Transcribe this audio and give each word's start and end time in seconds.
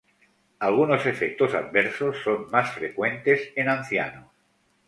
Algunos 0.57 1.05
efectos 1.05 1.53
adversos 1.53 2.17
son 2.23 2.49
más 2.49 2.73
frecuentes 2.73 3.51
en 3.55 3.69
ancianos. 3.69 4.31